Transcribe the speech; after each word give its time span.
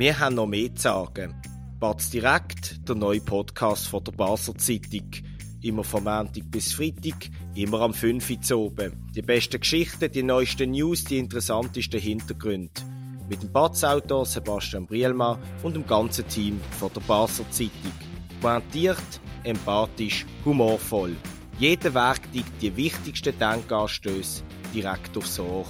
Wir 0.00 0.18
haben 0.18 0.36
noch 0.36 0.46
mehr 0.46 0.74
zu 0.74 0.84
sagen. 0.84 1.34
Batz 1.78 2.08
direkt, 2.08 2.88
der 2.88 2.94
neue 2.94 3.20
Podcast 3.20 3.86
von 3.86 4.02
der 4.02 4.12
Basler 4.12 4.56
Zeitung. 4.56 5.10
Immer 5.60 5.84
vom 5.84 6.04
Montag 6.04 6.50
bis 6.50 6.72
Freitag, 6.72 7.28
immer 7.54 7.82
am 7.82 7.92
5 7.92 8.30
Uhr 8.30 8.56
oben. 8.56 9.10
Die 9.14 9.20
besten 9.20 9.60
Geschichten, 9.60 10.10
die 10.10 10.22
neuesten 10.22 10.70
News, 10.70 11.04
die 11.04 11.18
interessantesten 11.18 12.00
Hintergründe. 12.00 12.80
Mit 13.28 13.42
dem 13.42 13.52
Batz-Autor 13.52 14.24
Sebastian 14.24 14.86
Brielmann 14.86 15.38
und 15.62 15.76
dem 15.76 15.86
ganzen 15.86 16.26
Team 16.28 16.58
von 16.78 16.90
der 16.94 17.02
Basler 17.02 17.50
Zeitung. 17.50 17.92
Pointiert, 18.40 19.20
empathisch, 19.44 20.24
humorvoll. 20.46 21.14
Jeder 21.58 21.92
Werktag 21.92 22.44
die 22.62 22.74
wichtigsten 22.74 23.38
Denkanstöße 23.38 24.44
direkt 24.72 25.14
aufs 25.18 25.38
Ohr. 25.38 25.66